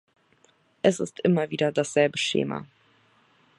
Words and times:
Es 0.81 0.99
ist 0.99 1.19
immer 1.19 1.51
wieder 1.51 1.71
dasselbe 1.71 2.17
Schema. 2.17 2.65